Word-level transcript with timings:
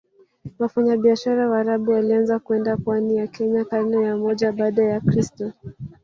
Wafanyabiashara 0.59 1.49
Waarabu 1.49 1.91
walianza 1.91 2.39
kwenda 2.39 2.77
pwani 2.77 3.15
ya 3.17 3.27
Kenya 3.27 3.65
karne 3.65 4.03
ya 4.05 4.17
moja 4.17 4.51
baada 4.51 4.83
ya 4.83 4.99
kristo 4.99 5.53